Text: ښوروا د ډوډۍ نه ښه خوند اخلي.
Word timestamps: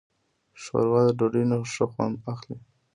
ښوروا 0.61 1.01
د 1.07 1.09
ډوډۍ 1.17 1.43
نه 1.49 1.57
ښه 1.73 1.85
خوند 1.91 2.15
اخلي. 2.33 2.57